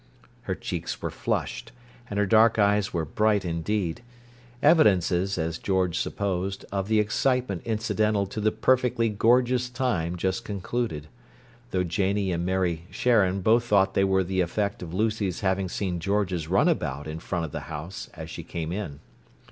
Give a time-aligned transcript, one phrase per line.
[0.49, 1.71] Her cheeks were flushed,
[2.09, 4.01] and her dark eyes were bright indeed;
[4.63, 11.05] evidences, as George supposed, of the excitement incidental to the perfectly gorgeous time just concluded;
[11.69, 15.99] though Janie and Mary Sharon both thought they were the effect of Lucy's having seen
[15.99, 19.01] George's runabout in front of the house as she came in.